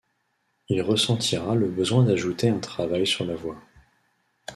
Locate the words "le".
1.53-1.69